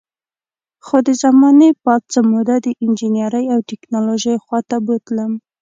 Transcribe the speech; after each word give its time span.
خو 0.85 0.97
د 1.07 1.09
زمانې 1.23 1.69
باد 1.83 2.01
څه 2.13 2.19
موده 2.31 2.55
د 2.65 2.67
انجینرۍ 2.83 3.45
او 3.53 3.59
ټیکنالوژۍ 3.69 4.35
خوا 4.43 4.59
ته 4.69 4.77
بوتلم 4.85 5.31